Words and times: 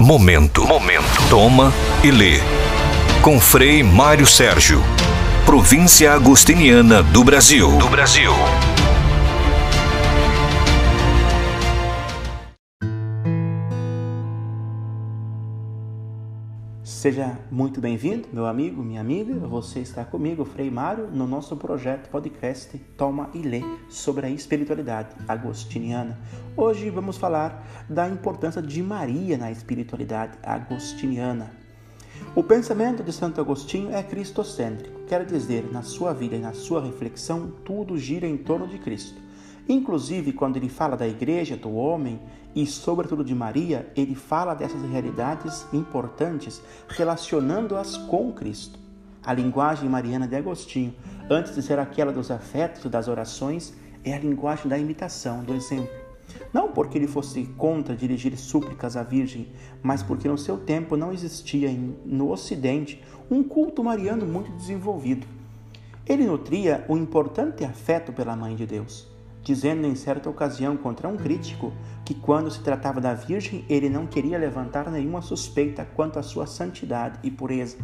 Momento. 0.00 0.66
Momento. 0.66 1.28
Toma 1.28 1.70
e 2.02 2.10
lê. 2.10 2.40
Com 3.20 3.38
Frei 3.38 3.82
Mário 3.82 4.26
Sérgio. 4.26 4.82
Província 5.44 6.14
Agostiniana 6.14 7.02
do 7.02 7.22
Brasil. 7.22 7.76
Do 7.76 7.86
Brasil. 7.86 8.32
Seja 17.00 17.38
muito 17.50 17.80
bem-vindo, 17.80 18.28
meu 18.30 18.44
amigo, 18.44 18.82
minha 18.82 19.00
amiga. 19.00 19.32
Você 19.32 19.80
está 19.80 20.04
comigo, 20.04 20.44
Frei 20.44 20.70
Mário, 20.70 21.06
no 21.06 21.26
nosso 21.26 21.56
projeto 21.56 22.10
podcast 22.10 22.76
Toma 22.94 23.30
e 23.32 23.38
Lê 23.38 23.62
sobre 23.88 24.26
a 24.26 24.28
espiritualidade 24.28 25.16
agostiniana. 25.26 26.18
Hoje 26.54 26.90
vamos 26.90 27.16
falar 27.16 27.86
da 27.88 28.06
importância 28.06 28.60
de 28.60 28.82
Maria 28.82 29.38
na 29.38 29.50
espiritualidade 29.50 30.36
agostiniana. 30.42 31.50
O 32.36 32.42
pensamento 32.42 33.02
de 33.02 33.14
Santo 33.14 33.40
Agostinho 33.40 33.94
é 33.94 34.02
cristocêntrico, 34.02 35.00
quer 35.08 35.24
dizer, 35.24 35.72
na 35.72 35.80
sua 35.80 36.12
vida 36.12 36.36
e 36.36 36.38
na 36.38 36.52
sua 36.52 36.82
reflexão, 36.82 37.50
tudo 37.64 37.96
gira 37.96 38.26
em 38.26 38.36
torno 38.36 38.68
de 38.68 38.76
Cristo. 38.76 39.18
Inclusive, 39.70 40.32
quando 40.32 40.56
ele 40.56 40.68
fala 40.68 40.96
da 40.96 41.06
igreja, 41.06 41.56
do 41.56 41.72
homem 41.72 42.18
e, 42.56 42.66
sobretudo, 42.66 43.22
de 43.22 43.32
Maria, 43.36 43.88
ele 43.94 44.16
fala 44.16 44.52
dessas 44.52 44.82
realidades 44.82 45.64
importantes 45.72 46.60
relacionando-as 46.88 47.96
com 47.96 48.32
Cristo. 48.32 48.80
A 49.24 49.32
linguagem 49.32 49.88
mariana 49.88 50.26
de 50.26 50.34
Agostinho, 50.34 50.92
antes 51.30 51.54
de 51.54 51.62
ser 51.62 51.78
aquela 51.78 52.10
dos 52.10 52.32
afetos 52.32 52.84
e 52.84 52.88
das 52.88 53.06
orações, 53.06 53.72
é 54.04 54.12
a 54.12 54.18
linguagem 54.18 54.66
da 54.66 54.76
imitação, 54.76 55.44
do 55.44 55.54
exemplo. 55.54 55.94
Não 56.52 56.72
porque 56.72 56.98
ele 56.98 57.06
fosse 57.06 57.44
contra 57.56 57.94
dirigir 57.94 58.36
súplicas 58.36 58.96
à 58.96 59.04
Virgem, 59.04 59.52
mas 59.80 60.02
porque 60.02 60.26
no 60.26 60.36
seu 60.36 60.58
tempo 60.58 60.96
não 60.96 61.12
existia 61.12 61.70
no 62.04 62.32
Ocidente 62.32 63.00
um 63.30 63.44
culto 63.44 63.84
mariano 63.84 64.26
muito 64.26 64.50
desenvolvido. 64.50 65.28
Ele 66.04 66.26
nutria 66.26 66.84
um 66.88 66.96
importante 66.96 67.64
afeto 67.64 68.12
pela 68.12 68.34
Mãe 68.34 68.56
de 68.56 68.66
Deus 68.66 69.08
dizendo 69.42 69.86
em 69.86 69.94
certa 69.94 70.28
ocasião 70.28 70.76
contra 70.76 71.08
um 71.08 71.16
crítico 71.16 71.72
que, 72.04 72.14
quando 72.14 72.50
se 72.50 72.60
tratava 72.60 73.00
da 73.00 73.14
Virgem, 73.14 73.64
ele 73.68 73.88
não 73.88 74.06
queria 74.06 74.38
levantar 74.38 74.90
nenhuma 74.90 75.22
suspeita 75.22 75.84
quanto 75.84 76.18
à 76.18 76.22
sua 76.22 76.46
santidade 76.46 77.18
e 77.22 77.30
pureza. 77.30 77.78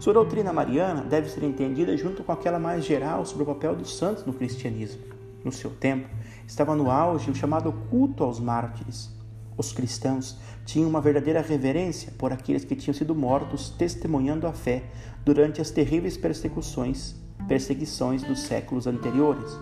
Sua 0.00 0.12
doutrina 0.12 0.52
mariana 0.52 1.02
deve 1.02 1.28
ser 1.28 1.44
entendida 1.44 1.96
junto 1.96 2.22
com 2.22 2.32
aquela 2.32 2.58
mais 2.58 2.84
geral 2.84 3.24
sobre 3.24 3.44
o 3.44 3.46
papel 3.46 3.76
dos 3.76 3.96
santos 3.96 4.24
no 4.26 4.32
cristianismo. 4.32 5.02
No 5.44 5.52
seu 5.52 5.70
tempo, 5.70 6.08
estava 6.46 6.74
no 6.74 6.90
auge 6.90 7.30
o 7.30 7.34
chamado 7.34 7.72
culto 7.90 8.24
aos 8.24 8.40
mártires. 8.40 9.10
Os 9.56 9.72
cristãos 9.72 10.38
tinham 10.64 10.88
uma 10.88 11.00
verdadeira 11.00 11.40
reverência 11.40 12.12
por 12.18 12.32
aqueles 12.32 12.64
que 12.64 12.74
tinham 12.74 12.94
sido 12.94 13.14
mortos 13.14 13.70
testemunhando 13.70 14.46
a 14.46 14.52
fé 14.52 14.84
durante 15.24 15.60
as 15.60 15.70
terríveis 15.70 16.16
persecuções, 16.16 17.14
perseguições 17.46 18.22
dos 18.22 18.40
séculos 18.40 18.86
anteriores. 18.86 19.56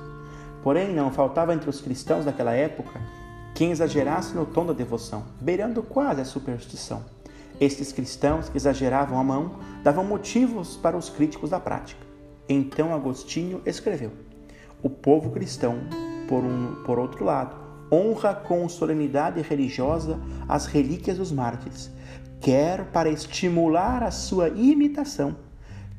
Porém, 0.62 0.94
não 0.94 1.10
faltava 1.10 1.52
entre 1.54 1.68
os 1.68 1.80
cristãos 1.80 2.24
daquela 2.24 2.52
época 2.52 3.00
quem 3.54 3.70
exagerasse 3.70 4.34
no 4.34 4.46
tom 4.46 4.64
da 4.64 4.72
devoção, 4.72 5.24
beirando 5.40 5.82
quase 5.82 6.20
a 6.20 6.24
superstição. 6.24 7.04
Estes 7.60 7.92
cristãos 7.92 8.48
que 8.48 8.56
exageravam 8.56 9.18
a 9.18 9.24
mão 9.24 9.56
davam 9.82 10.04
motivos 10.04 10.76
para 10.76 10.96
os 10.96 11.08
críticos 11.10 11.50
da 11.50 11.60
prática. 11.60 12.04
Então 12.48 12.94
Agostinho 12.94 13.60
escreveu: 13.66 14.10
O 14.82 14.88
povo 14.88 15.30
cristão, 15.30 15.78
por, 16.28 16.44
um, 16.44 16.82
por 16.84 16.98
outro 16.98 17.24
lado, 17.24 17.54
honra 17.92 18.34
com 18.34 18.68
solenidade 18.68 19.40
religiosa 19.42 20.18
as 20.48 20.66
relíquias 20.66 21.18
dos 21.18 21.30
mártires, 21.30 21.90
quer 22.40 22.86
para 22.86 23.10
estimular 23.10 24.02
a 24.02 24.10
sua 24.10 24.48
imitação, 24.48 25.36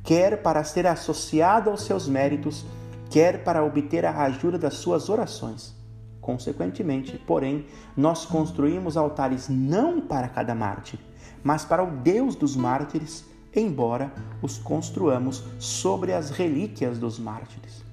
quer 0.02 0.42
para 0.42 0.64
ser 0.64 0.86
associado 0.86 1.70
aos 1.70 1.82
seus 1.82 2.08
méritos 2.08 2.64
quer 3.14 3.44
para 3.44 3.64
obter 3.64 4.04
a 4.04 4.24
ajuda 4.24 4.58
das 4.58 4.74
suas 4.74 5.08
orações. 5.08 5.72
Consequentemente, 6.20 7.16
porém, 7.16 7.64
nós 7.96 8.24
construímos 8.24 8.96
altares 8.96 9.48
não 9.48 10.00
para 10.00 10.28
cada 10.28 10.52
mártir, 10.52 10.98
mas 11.40 11.64
para 11.64 11.84
o 11.84 11.92
Deus 11.92 12.34
dos 12.34 12.56
mártires, 12.56 13.24
embora 13.54 14.12
os 14.42 14.58
construamos 14.58 15.44
sobre 15.60 16.12
as 16.12 16.30
relíquias 16.30 16.98
dos 16.98 17.16
mártires. 17.16 17.84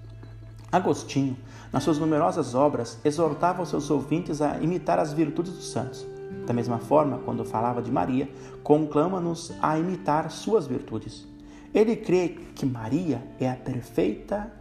Agostinho, 0.72 1.38
nas 1.72 1.84
suas 1.84 2.00
numerosas 2.00 2.56
obras, 2.56 2.98
exortava 3.06 3.62
os 3.62 3.70
seus 3.70 3.92
ouvintes 3.92 4.42
a 4.42 4.58
imitar 4.58 4.98
as 4.98 5.14
virtudes 5.14 5.54
dos 5.54 5.70
santos. 5.70 6.04
Da 6.48 6.54
mesma 6.54 6.80
forma, 6.80 7.20
quando 7.20 7.46
falava 7.46 7.80
de 7.80 7.92
Maria, 7.92 8.28
conclama-nos 8.64 9.54
a 9.62 9.78
imitar 9.78 10.32
suas 10.32 10.66
virtudes. 10.66 11.28
Ele 11.72 11.96
crê 11.96 12.40
que 12.56 12.66
Maria 12.66 13.22
é 13.40 13.48
a 13.48 13.56
perfeita 13.56 14.60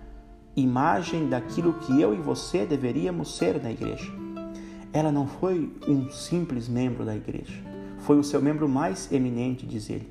imagem 0.56 1.28
daquilo 1.28 1.74
que 1.74 2.00
eu 2.00 2.12
e 2.12 2.18
você 2.18 2.66
deveríamos 2.66 3.36
ser 3.36 3.62
na 3.62 3.70
igreja. 3.70 4.10
Ela 4.92 5.12
não 5.12 5.26
foi 5.26 5.72
um 5.86 6.10
simples 6.10 6.68
membro 6.68 7.04
da 7.04 7.14
igreja, 7.14 7.62
foi 8.00 8.18
o 8.18 8.24
seu 8.24 8.42
membro 8.42 8.68
mais 8.68 9.10
eminente, 9.12 9.66
diz 9.66 9.88
ele. 9.88 10.08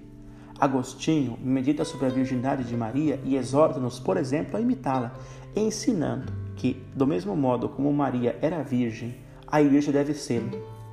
Agostinho 0.60 1.38
medita 1.42 1.86
sobre 1.86 2.08
a 2.08 2.10
virgindade 2.10 2.64
de 2.64 2.76
Maria 2.76 3.20
e 3.24 3.36
exorta-nos, 3.36 4.00
por 4.00 4.18
exemplo, 4.18 4.58
a 4.58 4.62
imitá-la, 4.62 5.14
ensinando 5.56 6.32
que, 6.56 6.82
do 6.96 7.08
mesmo 7.08 7.36
modo 7.36 7.70
como 7.70 7.92
Maria 7.94 8.38
era 8.42 8.62
virgem, 8.62 9.16
a 9.48 9.62
igreja 9.62 9.92
deve 9.92 10.14
ser. 10.14 10.44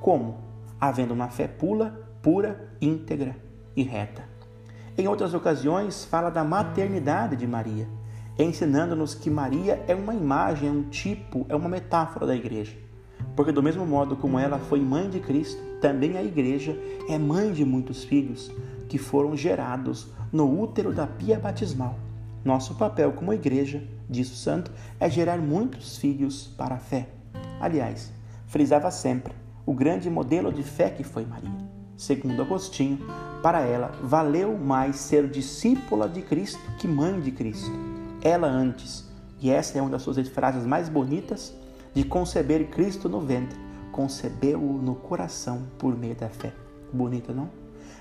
Como? 0.01 0.37
Havendo 0.79 1.13
uma 1.13 1.27
fé 1.29 1.47
pura, 1.47 2.07
pura, 2.21 2.71
íntegra 2.81 3.35
e 3.75 3.83
reta. 3.83 4.23
Em 4.97 5.07
outras 5.07 5.33
ocasiões, 5.33 6.05
fala 6.05 6.29
da 6.29 6.43
maternidade 6.43 7.35
de 7.35 7.45
Maria 7.45 7.87
ensinando-nos 8.43 9.15
que 9.15 9.29
Maria 9.29 9.83
é 9.87 9.95
uma 9.95 10.13
imagem, 10.13 10.69
é 10.69 10.71
um 10.71 10.83
tipo, 10.83 11.45
é 11.49 11.55
uma 11.55 11.69
metáfora 11.69 12.27
da 12.27 12.35
igreja. 12.35 12.75
Porque, 13.35 13.51
do 13.51 13.63
mesmo 13.63 13.85
modo 13.85 14.15
como 14.15 14.37
ela 14.37 14.59
foi 14.59 14.79
mãe 14.79 15.09
de 15.09 15.19
Cristo, 15.19 15.61
também 15.81 16.17
a 16.17 16.23
igreja 16.23 16.77
é 17.09 17.17
mãe 17.17 17.51
de 17.51 17.65
muitos 17.65 18.03
filhos 18.03 18.51
que 18.87 18.97
foram 18.97 19.35
gerados 19.35 20.07
no 20.31 20.59
útero 20.61 20.93
da 20.93 21.07
pia 21.07 21.39
batismal. 21.39 21.97
Nosso 22.43 22.75
papel 22.75 23.11
como 23.13 23.33
igreja, 23.33 23.83
diz 24.09 24.31
o 24.31 24.35
santo, 24.35 24.71
é 24.99 25.09
gerar 25.09 25.37
muitos 25.37 25.97
filhos 25.97 26.47
para 26.57 26.75
a 26.75 26.79
fé. 26.79 27.09
Aliás, 27.59 28.11
frisava 28.45 28.89
sempre 28.91 29.33
o 29.65 29.73
grande 29.73 30.09
modelo 30.09 30.51
de 30.51 30.63
fé 30.63 30.89
que 30.89 31.03
foi 31.03 31.25
Maria. 31.25 31.67
Segundo 31.97 32.41
Agostinho, 32.41 32.99
para 33.41 33.61
ela 33.61 33.91
valeu 34.01 34.57
mais 34.57 34.97
ser 34.97 35.27
discípula 35.27 36.07
de 36.07 36.21
Cristo 36.21 36.59
que 36.77 36.87
mãe 36.87 37.19
de 37.19 37.31
Cristo 37.31 37.86
ela 38.21 38.47
antes. 38.47 39.07
E 39.39 39.49
essa 39.49 39.77
é 39.77 39.81
uma 39.81 39.91
das 39.91 40.01
suas 40.01 40.17
frases 40.27 40.65
mais 40.65 40.89
bonitas 40.89 41.53
de 41.93 42.03
conceber 42.03 42.69
Cristo 42.69 43.07
no 43.07 43.21
ventre, 43.21 43.57
concebeu-o 43.91 44.81
no 44.81 44.95
coração 44.95 45.63
por 45.77 45.95
meio 45.97 46.15
da 46.15 46.29
fé. 46.29 46.53
Bonita, 46.91 47.33
não? 47.33 47.49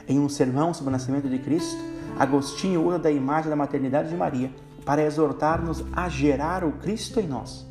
Em 0.09 0.19
um 0.19 0.29
sermão 0.29 0.73
sobre 0.73 0.89
o 0.89 0.93
nascimento 0.93 1.29
de 1.29 1.39
Cristo, 1.39 1.79
Agostinho 2.19 2.87
usa 2.87 2.99
da 2.99 3.11
imagem 3.11 3.51
da 3.51 3.57
maternidade 3.57 4.09
de 4.09 4.17
Maria 4.17 4.51
para 4.85 5.03
exortar-nos 5.03 5.85
a 5.93 6.09
gerar 6.09 6.65
o 6.65 6.73
Cristo 6.73 7.21
em 7.21 7.27
nós. 7.27 7.67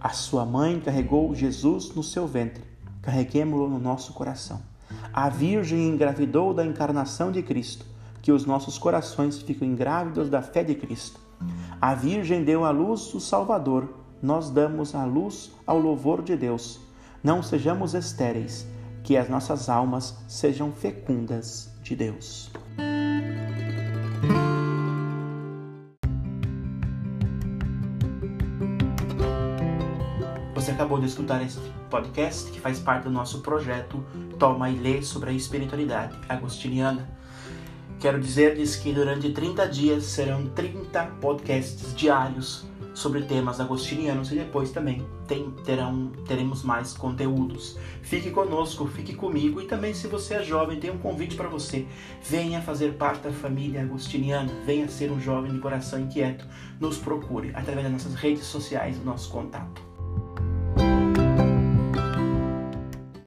A 0.00 0.08
sua 0.08 0.44
mãe 0.44 0.80
carregou 0.80 1.34
Jesus 1.34 1.94
no 1.94 2.02
seu 2.02 2.26
ventre, 2.26 2.64
carreguemo-lo 3.02 3.68
no 3.68 3.78
nosso 3.78 4.12
coração. 4.12 4.60
A 5.12 5.28
Virgem 5.28 5.88
engravidou 5.88 6.52
da 6.54 6.64
encarnação 6.64 7.30
de 7.30 7.42
Cristo, 7.42 7.84
que 8.20 8.32
os 8.32 8.46
nossos 8.46 8.78
corações 8.78 9.40
ficam 9.42 9.68
ingrávidos 9.68 10.28
da 10.28 10.42
fé 10.42 10.64
de 10.64 10.74
Cristo. 10.74 11.20
A 11.80 11.94
Virgem 11.94 12.44
deu 12.44 12.64
à 12.64 12.70
luz 12.70 13.12
o 13.14 13.20
Salvador, 13.20 13.88
nós 14.22 14.50
damos 14.50 14.94
a 14.94 15.04
luz 15.04 15.50
ao 15.66 15.78
louvor 15.78 16.22
de 16.22 16.36
Deus. 16.36 16.80
Não 17.22 17.42
sejamos 17.42 17.94
estéreis, 17.94 18.66
que 19.02 19.16
as 19.16 19.28
nossas 19.28 19.68
almas 19.68 20.16
sejam 20.28 20.70
fecundas 20.72 21.72
de 21.82 21.96
Deus. 21.96 22.50
Você 30.54 30.70
acabou 30.70 31.00
de 31.00 31.06
escutar 31.06 31.42
esse 31.42 31.58
podcast 31.90 32.50
que 32.52 32.60
faz 32.60 32.78
parte 32.78 33.04
do 33.04 33.10
nosso 33.10 33.40
projeto 33.40 34.04
Toma 34.38 34.70
e 34.70 34.78
Lê 34.78 35.02
sobre 35.02 35.30
a 35.30 35.32
espiritualidade 35.32 36.16
agostiniana. 36.28 37.08
Quero 38.02 38.18
dizer-lhes 38.18 38.74
que 38.74 38.92
durante 38.92 39.30
30 39.30 39.64
dias 39.68 40.02
serão 40.02 40.48
30 40.48 41.04
podcasts 41.20 41.94
diários 41.94 42.64
sobre 42.92 43.22
temas 43.22 43.60
agostinianos 43.60 44.32
e 44.32 44.34
depois 44.34 44.72
também 44.72 45.06
tem, 45.28 45.48
terão, 45.64 46.10
teremos 46.26 46.64
mais 46.64 46.94
conteúdos. 46.94 47.78
Fique 48.02 48.32
conosco, 48.32 48.88
fique 48.88 49.14
comigo 49.14 49.60
e 49.60 49.66
também 49.66 49.94
se 49.94 50.08
você 50.08 50.34
é 50.34 50.42
jovem, 50.42 50.80
tem 50.80 50.90
um 50.90 50.98
convite 50.98 51.36
para 51.36 51.48
você. 51.48 51.86
Venha 52.28 52.60
fazer 52.60 52.94
parte 52.94 53.22
da 53.22 53.30
família 53.30 53.82
agostiniana, 53.82 54.50
venha 54.66 54.88
ser 54.88 55.12
um 55.12 55.20
jovem 55.20 55.52
de 55.52 55.60
coração 55.60 56.00
inquieto. 56.00 56.44
Nos 56.80 56.98
procure 56.98 57.52
através 57.54 57.84
das 57.84 57.92
nossas 57.92 58.14
redes 58.16 58.42
sociais, 58.42 58.98
do 58.98 59.04
nosso 59.04 59.30
contato. 59.30 59.91